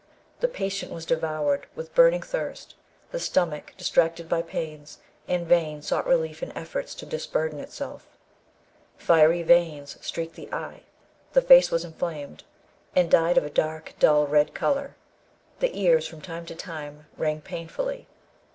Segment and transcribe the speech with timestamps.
[0.39, 2.73] The patient was devoured with burning thirst.
[3.11, 8.07] The stomach, distracted by pains, in vain sought relief in efforts to disburden itself.
[8.97, 10.81] Fiery veins streaked the eye;
[11.33, 12.43] the face was inflamed,
[12.95, 14.95] and dyed of a dark dull red colour;
[15.59, 18.07] the ears from time to time rang painfully.